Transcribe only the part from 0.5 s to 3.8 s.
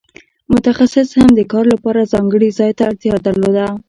متخصص هم د کار لپاره ځانګړي ځای ته اړتیا درلوده.